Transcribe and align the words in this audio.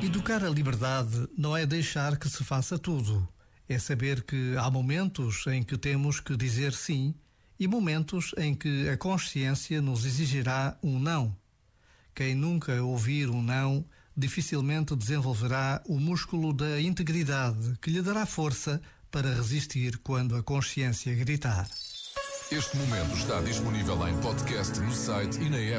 Educar 0.00 0.44
a 0.44 0.48
liberdade 0.48 1.28
não 1.36 1.56
é 1.56 1.66
deixar 1.66 2.16
que 2.16 2.28
se 2.28 2.44
faça 2.44 2.78
tudo. 2.78 3.28
É 3.68 3.78
saber 3.78 4.22
que 4.22 4.56
há 4.56 4.70
momentos 4.70 5.44
em 5.48 5.62
que 5.62 5.76
temos 5.76 6.20
que 6.20 6.36
dizer 6.36 6.72
sim 6.72 7.14
e 7.58 7.66
momentos 7.66 8.32
em 8.38 8.54
que 8.54 8.88
a 8.88 8.96
consciência 8.96 9.82
nos 9.82 10.04
exigirá 10.06 10.78
um 10.82 11.00
não. 11.00 11.36
Quem 12.14 12.34
nunca 12.34 12.80
ouvir 12.82 13.28
um 13.28 13.42
não 13.42 13.84
dificilmente 14.16 14.94
desenvolverá 14.94 15.82
o 15.86 15.98
músculo 15.98 16.52
da 16.52 16.80
integridade 16.80 17.76
que 17.82 17.90
lhe 17.90 18.00
dará 18.00 18.24
força 18.24 18.80
para 19.10 19.34
resistir 19.34 19.98
quando 19.98 20.36
a 20.36 20.42
consciência 20.42 21.14
gritar. 21.14 21.68
Este 22.50 22.76
momento 22.78 23.14
está 23.14 23.40
disponível 23.42 24.08
em 24.08 24.16
podcast 24.20 24.80
no 24.80 24.92
site 24.92 25.38
e 25.38 25.50
na 25.50 25.58
app. 25.58 25.76